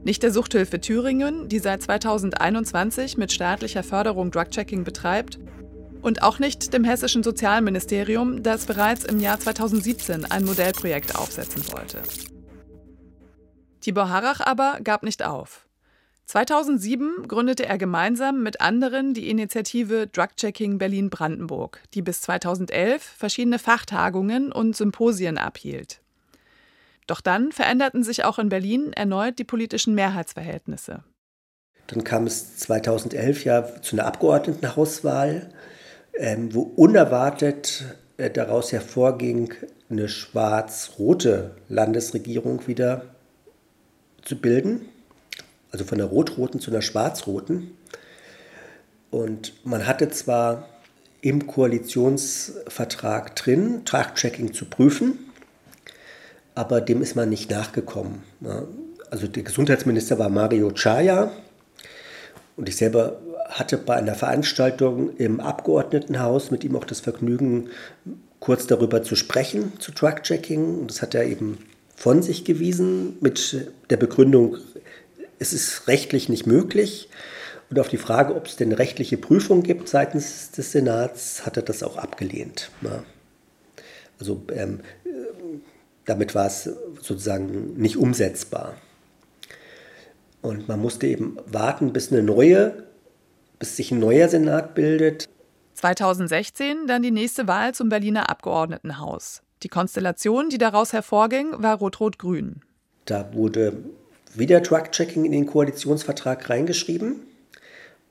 [0.04, 5.40] Nicht der Suchthilfe Thüringen, die seit 2021 mit staatlicher Förderung Drugchecking betreibt,
[6.02, 12.02] und auch nicht dem hessischen Sozialministerium, das bereits im Jahr 2017 ein Modellprojekt aufsetzen wollte.
[13.80, 15.66] Tibor Harrach aber gab nicht auf.
[16.26, 24.52] 2007 gründete er gemeinsam mit anderen die Initiative Drugchecking Berlin-Brandenburg, die bis 2011 verschiedene Fachtagungen
[24.52, 26.00] und Symposien abhielt.
[27.06, 31.02] Doch dann veränderten sich auch in Berlin erneut die politischen Mehrheitsverhältnisse.
[31.88, 35.52] Dann kam es 2011 ja zu einer Abgeordnetenhauswahl
[36.18, 37.84] ähm, wo unerwartet
[38.16, 39.54] äh, daraus hervorging,
[39.90, 43.06] eine schwarz-rote Landesregierung wieder
[44.22, 44.88] zu bilden.
[45.70, 47.76] Also von der rot-roten zu einer schwarz-roten.
[49.10, 50.68] Und man hatte zwar
[51.20, 55.30] im Koalitionsvertrag drin, Tragchecking zu prüfen,
[56.54, 58.22] aber dem ist man nicht nachgekommen.
[59.10, 61.30] Also der Gesundheitsminister war Mario Chaya
[62.56, 63.20] und ich selber
[63.52, 67.68] hatte bei einer Veranstaltung im Abgeordnetenhaus mit ihm auch das Vergnügen,
[68.40, 70.80] kurz darüber zu sprechen, zu Truck-Checking.
[70.80, 71.58] Und das hat er eben
[71.94, 74.56] von sich gewiesen mit der Begründung,
[75.38, 77.08] es ist rechtlich nicht möglich.
[77.70, 81.62] Und auf die Frage, ob es denn rechtliche Prüfung gibt seitens des Senats, hat er
[81.62, 82.70] das auch abgelehnt.
[84.18, 84.80] Also ähm,
[86.04, 86.64] damit war es
[87.00, 88.74] sozusagen nicht umsetzbar.
[90.42, 92.84] Und man musste eben warten, bis eine neue,
[93.62, 95.28] bis sich ein neuer Senat bildet.
[95.74, 99.42] 2016 dann die nächste Wahl zum Berliner Abgeordnetenhaus.
[99.62, 102.62] Die Konstellation, die daraus hervorging, war Rot-Rot-Grün.
[103.04, 103.84] Da wurde
[104.34, 107.20] wieder Drug-Checking in den Koalitionsvertrag reingeschrieben.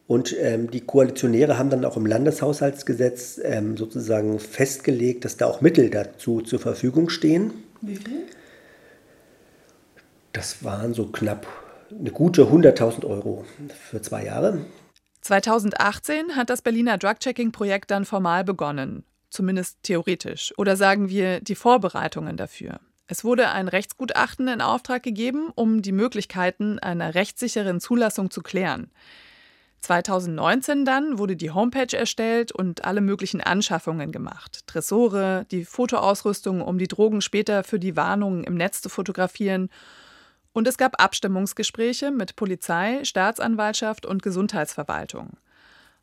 [0.08, 5.60] Und ähm, die Koalitionäre haben dann auch im Landeshaushaltsgesetz ähm, sozusagen festgelegt, dass da auch
[5.60, 7.52] Mittel dazu zur Verfügung stehen.
[7.82, 8.24] Wie viel?
[10.32, 11.46] Das waren so knapp
[11.90, 13.44] eine gute 100.000 Euro
[13.90, 14.60] für zwei Jahre.
[15.22, 22.38] 2018 hat das Berliner Drug-Checking-Projekt dann formal begonnen, zumindest theoretisch, oder sagen wir die Vorbereitungen
[22.38, 22.80] dafür.
[23.08, 28.90] Es wurde ein Rechtsgutachten in Auftrag gegeben, um die Möglichkeiten einer rechtssicheren Zulassung zu klären.
[29.82, 34.62] 2019 dann wurde die Homepage erstellt und alle möglichen Anschaffungen gemacht.
[34.68, 39.70] Tresore, die Fotoausrüstung, um die Drogen später für die Warnungen im Netz zu fotografieren
[40.54, 45.38] und es gab Abstimmungsgespräche mit Polizei, Staatsanwaltschaft und Gesundheitsverwaltung.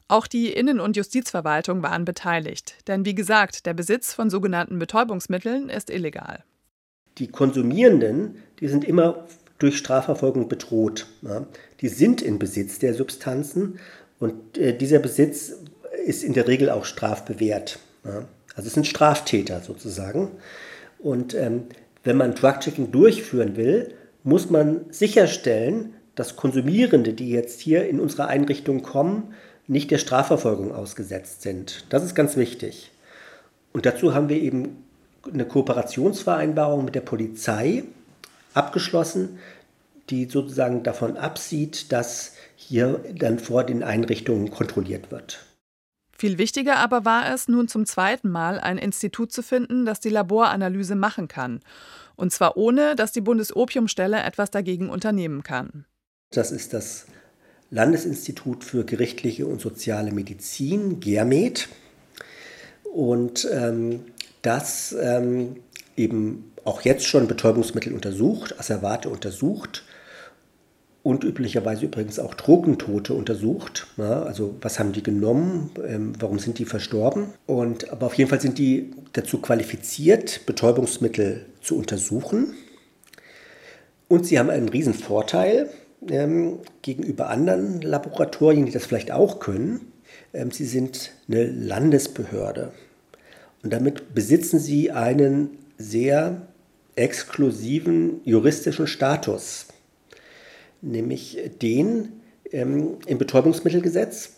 [0.09, 5.69] Auch die Innen- und Justizverwaltung waren beteiligt, denn wie gesagt, der Besitz von sogenannten Betäubungsmitteln
[5.69, 6.45] ist illegal.
[7.19, 9.27] Die Konsumierenden, die sind immer
[9.59, 11.07] durch Strafverfolgung bedroht.
[11.81, 13.79] Die sind in Besitz der Substanzen
[14.19, 15.53] und äh, dieser Besitz
[16.07, 17.79] ist in der Regel auch strafbewehrt.
[18.55, 20.31] Also es sind Straftäter sozusagen.
[20.99, 21.65] Und ähm,
[22.05, 28.27] wenn man Drug-Checking durchführen will, muss man sicherstellen, dass Konsumierende, die jetzt hier in unsere
[28.27, 29.35] Einrichtung kommen,
[29.69, 31.85] nicht der Strafverfolgung ausgesetzt sind.
[31.91, 32.91] Das ist ganz wichtig.
[33.73, 34.85] Und dazu haben wir eben
[35.33, 37.85] eine Kooperationsvereinbarung mit der Polizei
[38.55, 39.39] abgeschlossen,
[40.11, 45.45] die sozusagen davon absieht, dass hier dann vor den Einrichtungen kontrolliert wird.
[46.17, 50.09] Viel wichtiger aber war es, nun zum zweiten Mal ein Institut zu finden, das die
[50.09, 51.61] Laboranalyse machen kann
[52.19, 55.87] und zwar ohne, dass die Bundesopiumstelle etwas dagegen unternehmen kann.
[56.31, 57.07] Das ist das
[57.71, 61.69] Landesinstitut für gerichtliche und soziale Medizin, GERMED.
[62.93, 64.05] Und ähm,
[64.43, 65.57] das ähm,
[65.97, 69.85] eben auch jetzt schon Betäubungsmittel untersucht, Asservate untersucht
[71.09, 73.87] und üblicherweise übrigens auch Drogentote untersucht.
[73.97, 77.29] Ja, also was haben die genommen, ähm, warum sind die verstorben?
[77.47, 82.53] Und, aber auf jeden Fall sind die dazu qualifiziert, Betäubungsmittel zu untersuchen.
[84.07, 85.71] Und sie haben einen riesen Vorteil
[86.11, 89.91] ähm, gegenüber anderen Laboratorien, die das vielleicht auch können.
[90.35, 92.73] Ähm, sie sind eine Landesbehörde.
[93.63, 96.43] Und damit besitzen sie einen sehr
[96.97, 99.69] exklusiven juristischen Status
[100.81, 102.21] nämlich den
[102.53, 104.35] ähm, im Betäubungsmittelgesetz,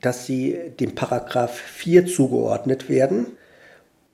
[0.00, 3.26] dass sie dem Paragraph 4 zugeordnet werden.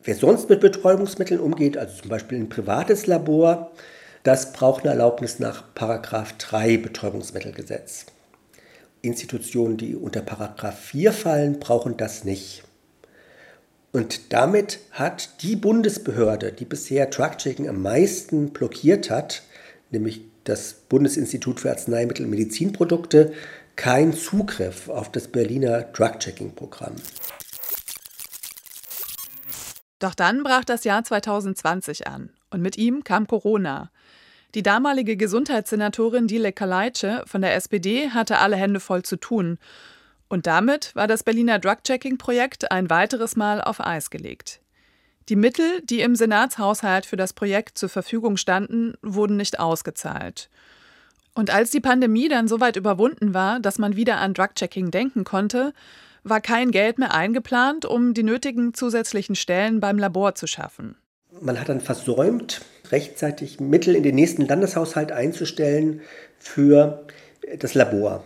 [0.03, 3.73] Wer sonst mit Betäubungsmitteln umgeht, also zum Beispiel ein privates Labor,
[4.23, 8.07] das braucht eine Erlaubnis nach Paragraph 3 Betäubungsmittelgesetz.
[9.03, 12.63] Institutionen, die unter Paragraph 4 fallen, brauchen das nicht.
[13.93, 19.43] Und damit hat die Bundesbehörde, die bisher Drug-Checking am meisten blockiert hat,
[19.91, 23.33] nämlich das Bundesinstitut für Arzneimittel und Medizinprodukte
[23.77, 26.97] keinen Zugriff auf das Berliner Drug-Checking-Programm.
[29.99, 33.91] Doch dann brach das Jahr 2020 an und mit ihm kam Corona.
[34.55, 39.59] Die damalige Gesundheitssenatorin Dilek Kaleitsche von der SPD hatte alle Hände voll zu tun.
[40.29, 44.60] Und damit war das Berliner Drug-Checking-Projekt ein weiteres Mal auf Eis gelegt.
[45.31, 50.51] Die Mittel, die im Senatshaushalt für das Projekt zur Verfügung standen, wurden nicht ausgezahlt.
[51.35, 55.23] Und als die Pandemie dann so weit überwunden war, dass man wieder an Drug-Checking denken
[55.23, 55.73] konnte,
[56.25, 60.97] war kein Geld mehr eingeplant, um die nötigen zusätzlichen Stellen beim Labor zu schaffen.
[61.41, 66.01] Man hat dann versäumt, rechtzeitig Mittel in den nächsten Landeshaushalt einzustellen
[66.41, 67.07] für
[67.61, 68.25] das Labor.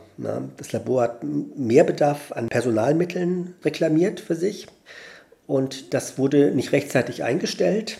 [0.56, 4.68] Das Labor hat mehr Bedarf an Personalmitteln reklamiert für sich.
[5.46, 7.98] Und das wurde nicht rechtzeitig eingestellt,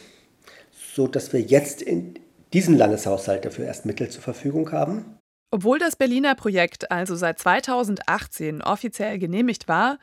[0.94, 2.14] sodass wir jetzt in
[2.52, 5.18] diesem Landeshaushalt dafür erst Mittel zur Verfügung haben.
[5.50, 9.98] Obwohl das Berliner Projekt also seit 2018 offiziell genehmigt war,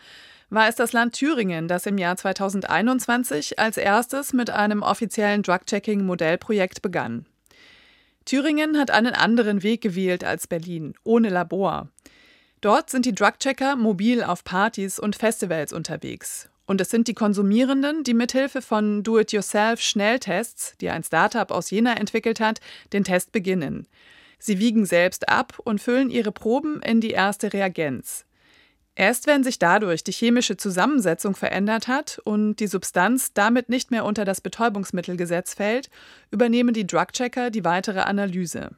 [0.49, 6.81] war es das Land Thüringen, das im Jahr 2021 als erstes mit einem offiziellen Drug-Checking-Modellprojekt
[6.81, 7.25] begann.
[8.25, 11.89] Thüringen hat einen anderen Weg gewählt als Berlin, ohne Labor.
[12.59, 18.05] Dort sind die Drug-Checker mobil auf Partys und Festivals unterwegs und es sind die Konsumierenden,
[18.05, 22.61] die mithilfe von Do-it-yourself-Schnelltests, die ein Startup aus Jena entwickelt hat,
[22.93, 23.89] den Test beginnen.
[24.39, 28.23] Sie wiegen selbst ab und füllen ihre Proben in die erste Reagenz.
[28.95, 34.05] Erst wenn sich dadurch die chemische Zusammensetzung verändert hat und die Substanz damit nicht mehr
[34.05, 35.89] unter das Betäubungsmittelgesetz fällt,
[36.31, 38.69] übernehmen die Drugchecker die weitere Analyse.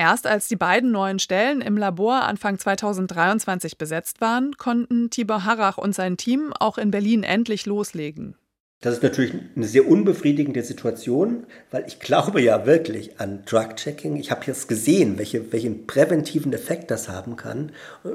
[0.00, 5.76] Erst als die beiden neuen Stellen im Labor Anfang 2023 besetzt waren, konnten Tibor Harrach
[5.76, 8.34] und sein Team auch in Berlin endlich loslegen.
[8.80, 14.16] Das ist natürlich eine sehr unbefriedigende Situation, weil ich glaube ja wirklich an Drug-Checking.
[14.16, 17.72] Ich habe jetzt gesehen, welche, welchen präventiven Effekt das haben kann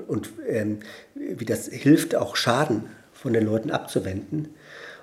[0.07, 0.79] und ähm,
[1.13, 4.55] wie das hilft, auch Schaden von den Leuten abzuwenden.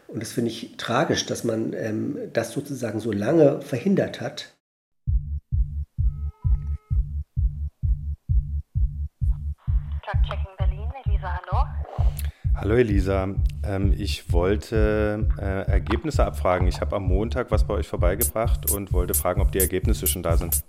[0.09, 4.53] Und das finde ich tragisch, dass man ähm, das sozusagen so lange verhindert hat.
[10.05, 11.65] Drug-Checking Berlin, Elisa, hallo.
[12.57, 13.29] Hallo Elisa,
[13.65, 16.67] ähm, ich wollte äh, Ergebnisse abfragen.
[16.67, 20.23] Ich habe am Montag was bei euch vorbeigebracht und wollte fragen, ob die Ergebnisse schon
[20.23, 20.65] da sind.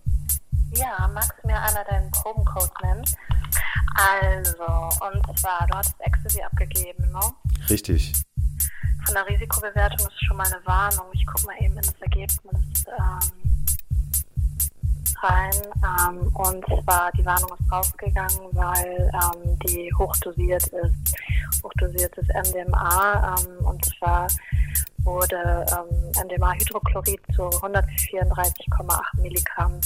[0.76, 3.04] Ja, magst du mir einmal deinen Probencode nennen?
[3.96, 4.64] Also,
[5.06, 7.20] und zwar, du hast Ecstasy abgegeben, ne?
[7.70, 8.14] Richtig.
[9.06, 11.06] Von der Risikobewertung ist schon mal eine Warnung.
[11.12, 13.43] Ich gucke mal eben in das Ergebnis ähm,
[15.24, 15.54] rein.
[15.84, 21.16] Ähm, und zwar, die Warnung ist rausgegangen, weil ähm, die hochdosiert ist.
[21.64, 23.38] Hochdosiertes MDMA.
[23.40, 24.28] Ähm, und zwar
[25.04, 29.80] wurde ähm, MDMA-Hydrochlorid zu 134,8 Milligramm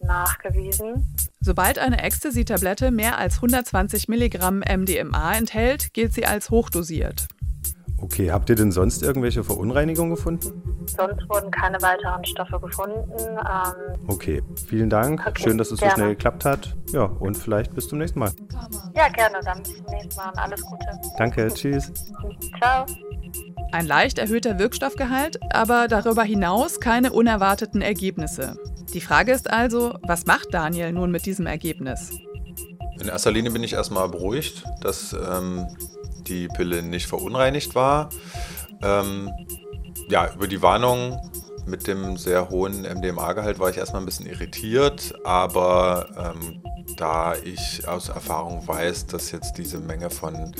[0.00, 1.14] nachgewiesen.
[1.40, 7.28] Sobald eine Ecstasy-Tablette mehr als 120 Milligramm MDMA enthält, gilt sie als hochdosiert.
[8.04, 10.62] Okay, habt ihr denn sonst irgendwelche Verunreinigungen gefunden?
[10.94, 13.00] Sonst wurden keine weiteren Stoffe gefunden.
[13.18, 15.26] Ähm, okay, vielen Dank.
[15.26, 15.94] Okay, Schön, dass es so gerne.
[15.94, 16.76] schnell geklappt hat.
[16.92, 18.30] Ja, und vielleicht bis zum nächsten Mal.
[18.94, 20.86] ja, gerne, dann bis zum nächsten Mal und alles Gute.
[21.16, 21.92] Danke, tschüss.
[22.58, 22.84] Ciao.
[23.72, 28.58] Ein leicht erhöhter Wirkstoffgehalt, aber darüber hinaus keine unerwarteten Ergebnisse.
[28.92, 32.10] Die Frage ist also, was macht Daniel nun mit diesem Ergebnis?
[33.00, 35.66] In erster Linie bin ich erstmal beruhigt, dass ähm,
[36.24, 38.08] die Pille nicht verunreinigt war.
[38.82, 39.30] Ähm,
[40.08, 41.20] ja, über die Warnung
[41.66, 46.62] mit dem sehr hohen MDMA-Gehalt war ich erstmal ein bisschen irritiert, aber ähm,
[46.96, 50.54] da ich aus Erfahrung weiß, dass jetzt diese Menge von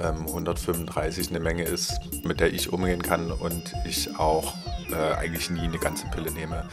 [0.00, 1.92] ähm, 135 eine Menge ist,
[2.24, 4.54] mit der ich umgehen kann und ich auch
[4.90, 6.68] äh, eigentlich nie eine ganze Pille nehme,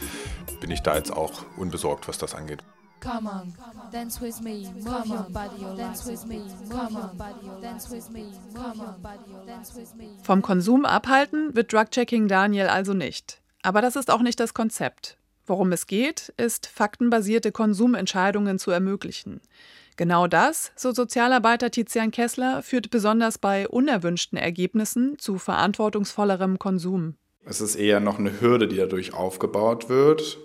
[0.60, 2.62] bin ich da jetzt auch unbesorgt, was das angeht.
[3.00, 3.54] Come on,
[3.90, 8.94] dance with me, move your body, dance with me, your body, dance with me, your
[9.02, 10.08] body, dance with me.
[10.22, 13.40] Vom Konsum abhalten wird Drug-Checking Daniel also nicht.
[13.62, 15.16] Aber das ist auch nicht das Konzept.
[15.46, 19.40] Worum es geht, ist, faktenbasierte Konsumentscheidungen zu ermöglichen.
[19.96, 27.16] Genau das, so Sozialarbeiter Tizian Kessler, führt besonders bei unerwünschten Ergebnissen zu verantwortungsvollerem Konsum.
[27.44, 30.38] Es ist eher noch eine Hürde, die dadurch aufgebaut wird.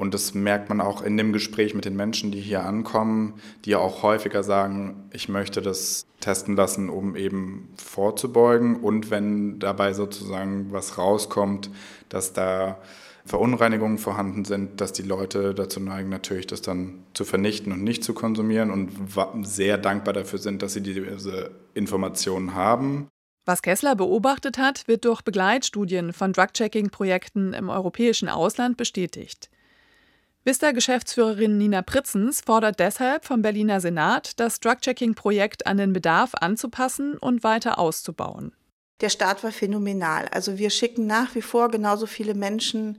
[0.00, 3.34] Und das merkt man auch in dem Gespräch mit den Menschen, die hier ankommen,
[3.66, 8.76] die ja auch häufiger sagen, ich möchte das testen lassen, um eben vorzubeugen.
[8.76, 11.68] Und wenn dabei sozusagen was rauskommt,
[12.08, 12.78] dass da
[13.26, 18.02] Verunreinigungen vorhanden sind, dass die Leute dazu neigen, natürlich das dann zu vernichten und nicht
[18.02, 18.90] zu konsumieren und
[19.42, 23.08] sehr dankbar dafür sind, dass sie diese Informationen haben.
[23.44, 29.50] Was Kessler beobachtet hat, wird durch Begleitstudien von Drug-Checking-Projekten im europäischen Ausland bestätigt.
[30.42, 37.44] Vista-Geschäftsführerin Nina Pritzens fordert deshalb vom Berliner Senat, das Drug-Checking-Projekt an den Bedarf anzupassen und
[37.44, 38.52] weiter auszubauen.
[39.02, 40.28] Der Start war phänomenal.
[40.28, 42.98] Also wir schicken nach wie vor genauso viele Menschen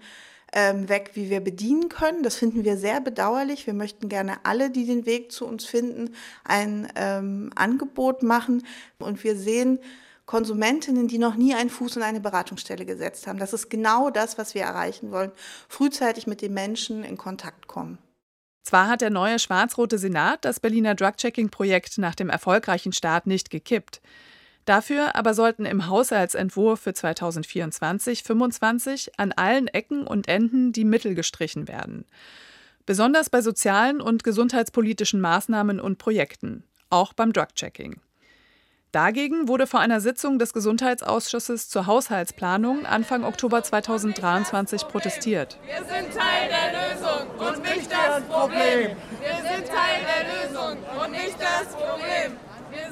[0.54, 2.22] ähm, weg, wie wir bedienen können.
[2.22, 3.66] Das finden wir sehr bedauerlich.
[3.66, 8.64] Wir möchten gerne alle, die den Weg zu uns finden, ein ähm, Angebot machen.
[9.00, 9.80] Und wir sehen
[10.32, 13.38] Konsumentinnen, die noch nie einen Fuß in eine Beratungsstelle gesetzt haben.
[13.38, 15.34] Das ist genau das, was wir erreichen wollen.
[15.68, 17.98] Frühzeitig mit den Menschen in Kontakt kommen.
[18.64, 24.00] Zwar hat der neue schwarz-rote Senat das Berliner Drug-Checking-Projekt nach dem erfolgreichen Start nicht gekippt.
[24.64, 31.68] Dafür aber sollten im Haushaltsentwurf für 2024-25 an allen Ecken und Enden die Mittel gestrichen
[31.68, 32.06] werden.
[32.86, 38.00] Besonders bei sozialen und gesundheitspolitischen Maßnahmen und Projekten, auch beim Drug-Checking.
[38.92, 45.58] Dagegen wurde vor einer Sitzung des Gesundheitsausschusses zur Haushaltsplanung Anfang Oktober 2023 protestiert.
[45.66, 48.98] Wir sind Teil der Lösung und nicht das Problem.
[49.22, 52.34] Wir sind Teil der Lösung und nicht das Problem.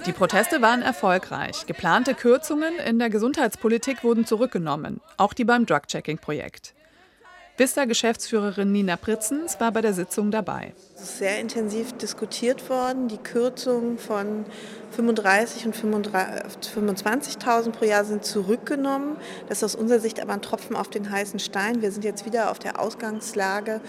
[0.06, 1.66] Die Proteste waren erfolgreich.
[1.66, 6.76] Geplante Kürzungen in der Gesundheitspolitik wurden zurückgenommen, auch die beim Drug-Checking-Projekt.
[7.60, 10.74] Vista-Geschäftsführerin Nina Pritzens war bei der Sitzung dabei.
[10.96, 13.10] Es ist sehr intensiv diskutiert worden.
[13.10, 14.46] Die Kürzungen von
[14.92, 19.18] 35 und 25.000 pro Jahr sind zurückgenommen.
[19.50, 21.82] Das ist aus unserer Sicht aber ein Tropfen auf den heißen Stein.
[21.82, 23.82] Wir sind jetzt wieder auf der Ausgangslage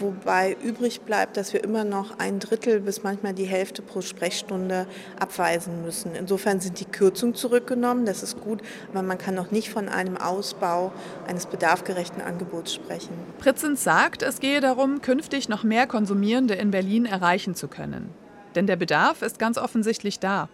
[0.00, 4.86] wobei übrig bleibt, dass wir immer noch ein Drittel bis manchmal die Hälfte pro Sprechstunde
[5.18, 6.14] abweisen müssen.
[6.14, 8.60] Insofern sind die Kürzungen zurückgenommen, das ist gut,
[8.92, 10.92] aber man kann noch nicht von einem Ausbau
[11.26, 13.12] eines bedarfgerechten Angebots sprechen.
[13.38, 18.10] Pritzens sagt, es gehe darum, künftig noch mehr Konsumierende in Berlin erreichen zu können.
[18.54, 20.48] Denn der Bedarf ist ganz offensichtlich da.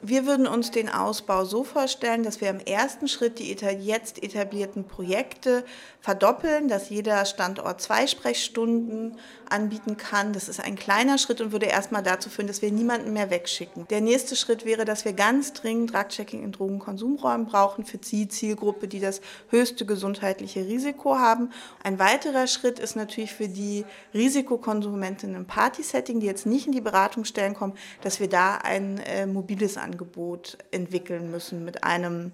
[0.00, 4.84] Wir würden uns den Ausbau so vorstellen, dass wir im ersten Schritt die jetzt etablierten
[4.84, 5.64] Projekte
[6.00, 9.16] verdoppeln, dass jeder Standort zwei Sprechstunden
[9.50, 10.32] anbieten kann.
[10.32, 13.88] Das ist ein kleiner Schritt und würde erstmal dazu führen, dass wir niemanden mehr wegschicken.
[13.88, 18.86] Der nächste Schritt wäre, dass wir ganz dringend Drug-Checking in Drogenkonsumräumen brauchen für die Zielgruppe,
[18.86, 19.20] die das
[19.50, 21.50] höchste gesundheitliche Risiko haben.
[21.82, 23.84] Ein weiterer Schritt ist natürlich für die
[24.14, 29.26] Risikokonsumentinnen im Party-Setting, die jetzt nicht in die Beratungsstellen kommen, dass wir da ein äh,
[29.26, 32.32] mobiles Angebot entwickeln müssen mit einem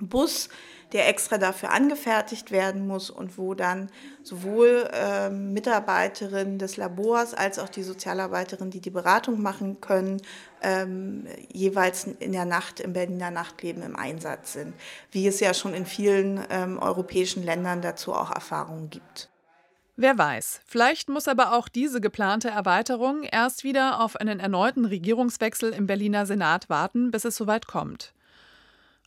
[0.00, 0.48] Bus,
[0.92, 3.90] der extra dafür angefertigt werden muss und wo dann
[4.22, 10.22] sowohl äh, Mitarbeiterinnen des Labors als auch die Sozialarbeiterinnen, die die Beratung machen können,
[10.62, 14.74] ähm, jeweils in der Nacht im Berliner Nachtleben im Einsatz sind,
[15.10, 19.28] wie es ja schon in vielen ähm, europäischen Ländern dazu auch Erfahrungen gibt.
[19.98, 25.72] Wer weiß, vielleicht muss aber auch diese geplante Erweiterung erst wieder auf einen erneuten Regierungswechsel
[25.72, 28.12] im Berliner Senat warten, bis es soweit kommt.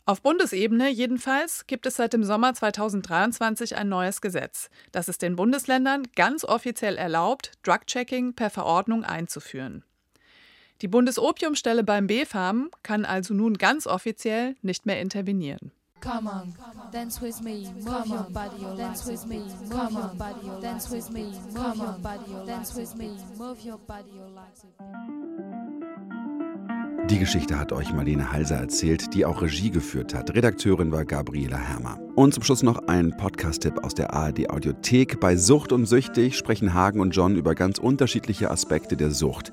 [0.04, 5.36] Auf Bundesebene jedenfalls gibt es seit dem Sommer 2023 ein neues Gesetz, das es den
[5.36, 9.84] Bundesländern ganz offiziell erlaubt, Drug-Checking per Verordnung einzuführen.
[10.82, 15.70] Die Bundesopiumstelle beim BfArM kann also nun ganz offiziell nicht mehr intervenieren.
[16.00, 16.54] Come on,
[16.92, 21.32] dance with me, move your body, dance with me, move your body, dance with me,
[21.52, 24.18] move your body, dance with me, move your body,
[27.10, 30.32] Die Geschichte hat euch Marlene Halser erzählt, die auch Regie geführt hat.
[30.32, 31.98] Redakteurin war Gabriela Hermer.
[32.14, 35.18] Und zum Schluss noch ein Podcast-Tipp aus der ARD Audiothek.
[35.18, 39.50] Bei Sucht und Süchtig sprechen Hagen und John über ganz unterschiedliche Aspekte der Sucht.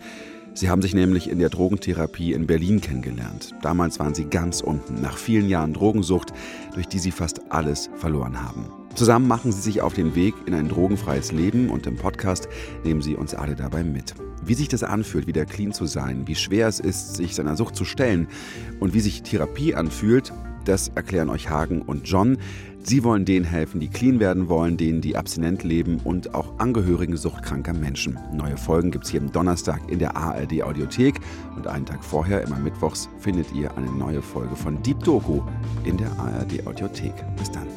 [0.58, 3.54] Sie haben sich nämlich in der Drogentherapie in Berlin kennengelernt.
[3.62, 6.34] Damals waren sie ganz unten, nach vielen Jahren Drogensucht,
[6.74, 8.66] durch die sie fast alles verloren haben.
[8.96, 12.50] Zusammen machen sie sich auf den Weg in ein drogenfreies Leben und im Podcast
[12.84, 14.16] nehmen sie uns alle dabei mit.
[14.44, 17.76] Wie sich das anfühlt, wieder clean zu sein, wie schwer es ist, sich seiner Sucht
[17.76, 18.28] zu stellen
[18.80, 20.34] und wie sich Therapie anfühlt,
[20.66, 22.40] das erklären euch Hagen und John.
[22.90, 27.18] Sie wollen denen helfen, die clean werden wollen, denen, die abstinent leben und auch Angehörigen
[27.18, 28.18] suchtkranker Menschen.
[28.32, 31.20] Neue Folgen gibt es jeden Donnerstag in der ARD Audiothek
[31.58, 35.42] und einen Tag vorher, immer mittwochs, findet ihr eine neue Folge von Deep Doku
[35.84, 37.14] in der ARD Audiothek.
[37.38, 37.68] Bis dann.